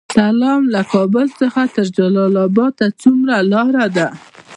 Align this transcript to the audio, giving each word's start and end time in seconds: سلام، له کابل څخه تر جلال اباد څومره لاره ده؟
سلام، 0.17 0.61
له 0.73 0.81
کابل 0.93 1.27
څخه 1.41 1.61
تر 1.75 1.85
جلال 1.97 2.35
اباد 2.47 2.75
څومره 3.01 3.35
لاره 3.51 3.85
ده؟ 3.95 4.07